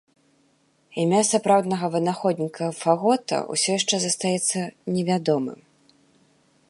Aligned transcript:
Імя 1.03 1.19
сапраўднага 1.31 1.89
вынаходніка 1.95 2.65
фагота 2.81 3.37
ўсё 3.57 3.69
яшчэ 3.79 3.95
застаецца 4.07 4.59
невядомым. 4.97 5.59